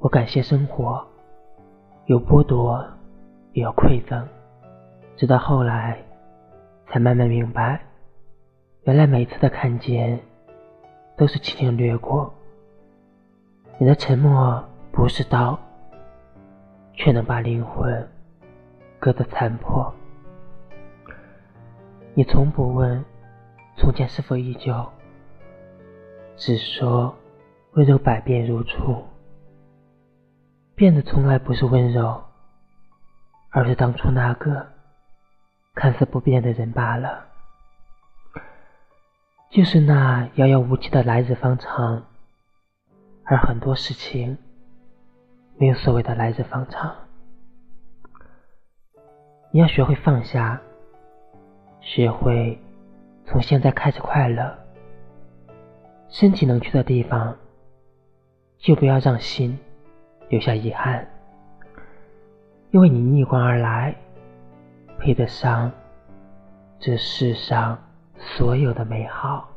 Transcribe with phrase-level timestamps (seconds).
[0.00, 1.04] 我感谢生活，
[2.06, 2.86] 有剥夺，
[3.52, 4.24] 也有馈赠，
[5.16, 6.00] 直到后来，
[6.86, 7.80] 才慢慢明白，
[8.84, 10.20] 原来每次的看见，
[11.16, 12.32] 都是轻轻掠过。
[13.76, 15.58] 你的沉默不是刀，
[16.92, 18.08] 却能把灵魂
[19.00, 19.92] 割得残破。
[22.14, 23.04] 你从不问
[23.76, 24.72] 从前是否依旧，
[26.36, 27.12] 只说
[27.72, 29.02] 温柔百变如初。
[30.78, 32.22] 变的从来不是温柔，
[33.50, 34.64] 而是当初那个
[35.74, 37.26] 看似不变的人罢了。
[39.50, 42.06] 就是那遥遥无期的来日方长，
[43.24, 44.38] 而很多事情
[45.56, 46.94] 没有所谓的来日方长。
[49.50, 50.62] 你要学会放下。
[51.80, 52.56] 学会
[53.26, 54.56] 从现在开始快乐，
[56.08, 57.36] 身体能去的地方，
[58.58, 59.58] 就不要让心
[60.28, 61.06] 留下遗憾，
[62.70, 63.94] 因为你逆光而来，
[64.98, 65.70] 配得上
[66.78, 67.78] 这世上
[68.18, 69.48] 所有的美好。